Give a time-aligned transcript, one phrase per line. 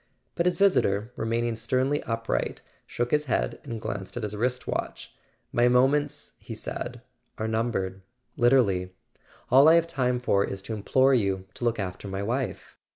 [0.33, 5.13] But his visitor, remaining sternly upright, shook his head and glanced at his wrist watch.
[5.51, 7.03] "My moments,"he said,
[7.37, 8.95] "are numbered—literally;
[9.51, 12.77] all I have time for is to implore you to look after my wife."